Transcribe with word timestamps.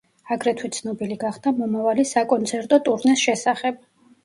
აგრეთვე 0.35 0.71
ცნობილი 0.77 1.17
გახდა 1.25 1.53
მომავალი 1.59 2.07
საკონცერტო 2.15 2.83
ტურნეს 2.91 3.25
შესახებ. 3.29 3.89